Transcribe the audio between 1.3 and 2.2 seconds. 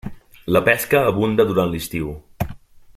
durant l'estiu.